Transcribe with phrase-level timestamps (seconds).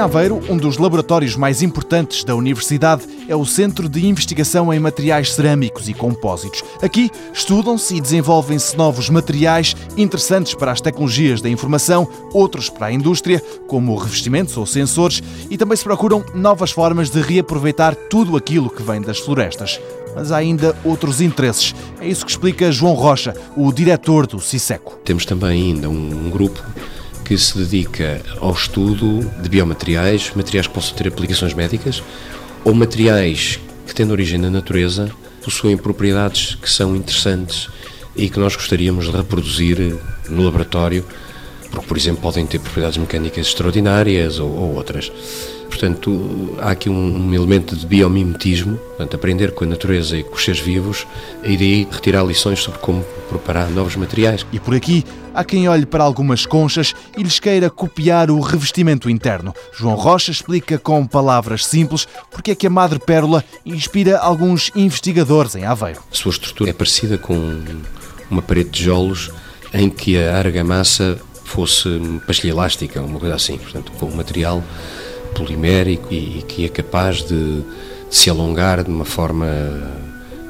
[0.00, 5.32] Aveiro, um dos laboratórios mais importantes da universidade é o Centro de Investigação em Materiais
[5.32, 6.62] Cerâmicos e Compósitos.
[6.82, 12.92] Aqui estudam-se e desenvolvem-se novos materiais interessantes para as tecnologias da informação, outros para a
[12.92, 18.70] indústria, como revestimentos ou sensores, e também se procuram novas formas de reaproveitar tudo aquilo
[18.70, 19.80] que vem das florestas.
[20.14, 21.74] Mas há ainda outros interesses.
[22.00, 24.98] É isso que explica João Rocha, o diretor do CISECO.
[25.04, 26.62] Temos também ainda um grupo
[27.26, 32.00] que se dedica ao estudo de biomateriais, materiais que possam ter aplicações médicas
[32.64, 35.10] ou materiais que, tendo origem na natureza,
[35.42, 37.68] possuem propriedades que são interessantes
[38.14, 41.04] e que nós gostaríamos de reproduzir no laboratório,
[41.76, 45.12] porque, por exemplo, podem ter propriedades mecânicas extraordinárias ou, ou outras.
[45.68, 50.34] Portanto, há aqui um, um, elemento de biomimetismo, portanto, aprender com a natureza e com
[50.34, 51.06] os seres vivos
[51.44, 54.46] e daí retirar lições sobre como preparar novos materiais.
[54.50, 55.04] E por aqui
[55.34, 59.52] há quem olhe para algumas conchas e lhes queira copiar o revestimento interno.
[59.76, 65.54] João Rocha explica com palavras simples porque é que a Madre Pérola inspira alguns investigadores
[65.56, 66.00] em Aveiro.
[66.10, 67.62] A sua estrutura é parecida com
[68.30, 69.30] uma parede de tijolos
[69.74, 71.88] em que a argamassa fosse
[72.26, 74.62] pastilha elástica, uma coisa assim, portanto, com um material
[75.34, 77.64] polimérico e, que é capaz de, de
[78.10, 79.46] se alongar de uma forma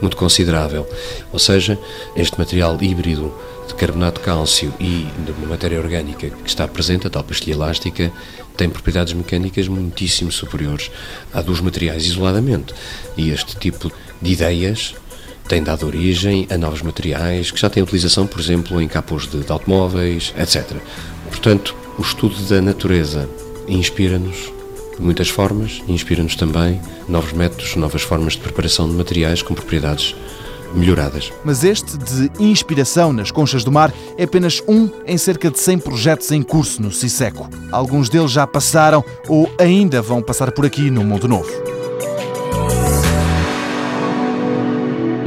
[0.00, 0.88] muito considerável.
[1.32, 1.78] Ou seja,
[2.16, 3.32] este material híbrido
[3.68, 7.54] de carbonato de cálcio e de uma matéria orgânica que está presente, a tal pastilha
[7.54, 8.10] elástica,
[8.56, 10.90] tem propriedades mecânicas muitíssimo superiores
[11.32, 12.74] a dos materiais isoladamente.
[13.16, 14.94] E este tipo de ideias
[15.50, 19.40] tem dado origem a novos materiais que já têm utilização, por exemplo, em capôs de,
[19.40, 20.76] de automóveis, etc.
[21.28, 23.28] Portanto, o estudo da natureza
[23.66, 24.52] inspira-nos
[24.96, 30.14] de muitas formas inspira-nos também novos métodos, novas formas de preparação de materiais com propriedades
[30.72, 31.32] melhoradas.
[31.44, 35.78] Mas este de inspiração nas conchas do mar é apenas um em cerca de 100
[35.80, 37.48] projetos em curso no CISECO.
[37.72, 41.69] Alguns deles já passaram ou ainda vão passar por aqui no Mundo Novo.